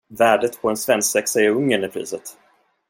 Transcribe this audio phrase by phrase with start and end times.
[0.17, 2.37] Värdet på en svensexa i Ungern är priset!